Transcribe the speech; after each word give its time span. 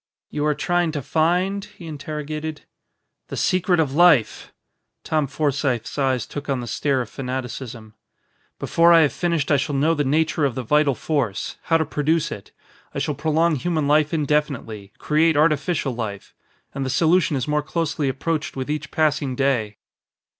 "You 0.31 0.47
are 0.47 0.55
trying 0.55 0.91
to 0.93 1.01
find?" 1.03 1.63
he 1.63 1.85
interrogated. 1.85 2.61
"The 3.27 3.37
secret 3.37 3.79
of 3.79 3.93
life!" 3.93 4.51
Tom 5.03 5.27
Forsythe's 5.27 5.95
eyes 5.95 6.25
took 6.25 6.49
on 6.49 6.59
the 6.59 6.65
stare 6.65 7.01
of 7.01 7.09
fanaticism. 7.11 7.93
"Before 8.57 8.93
I 8.93 9.01
have 9.01 9.13
finished 9.13 9.51
I 9.51 9.57
shall 9.57 9.75
know 9.75 9.93
the 9.93 10.03
nature 10.03 10.43
of 10.43 10.55
the 10.55 10.63
vital 10.63 10.95
force 10.95 11.57
how 11.65 11.77
to 11.77 11.85
produce 11.85 12.31
it. 12.31 12.51
I 12.95 12.97
shall 12.97 13.13
prolong 13.13 13.57
human 13.57 13.87
life 13.87 14.11
indefinitely; 14.11 14.91
create 14.97 15.37
artificial 15.37 15.93
life. 15.93 16.33
And 16.73 16.83
the 16.83 16.89
solution 16.89 17.35
is 17.35 17.47
more 17.47 17.61
closely 17.61 18.09
approached 18.09 18.55
with 18.55 18.71
each 18.71 18.89
passing 18.89 19.35
day." 19.35 19.77